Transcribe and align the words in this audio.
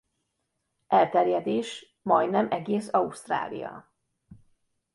Elterjedés 0.87 1.97
Majdnem 2.01 2.51
egész 2.51 2.93
Ausztrália. 2.93 3.91